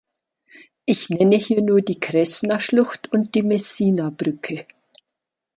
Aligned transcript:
Ich 0.85 1.11
nenne 1.11 1.35
hier 1.35 1.61
nur 1.61 1.81
die 1.81 1.99
Kresna-Schlucht 1.99 3.11
und 3.13 3.35
die 3.35 3.43
Messina-Brücke. 3.43 4.65